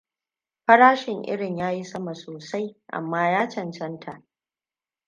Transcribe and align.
Farshin 0.67 1.23
irin 1.23 1.57
ya 1.57 1.71
yi 1.71 1.83
sama 1.83 2.15
sosai, 2.15 2.77
amma 2.91 3.29
ya 3.29 3.47
cancanta. 3.49 4.23